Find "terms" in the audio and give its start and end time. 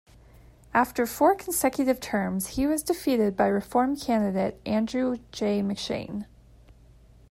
1.99-2.55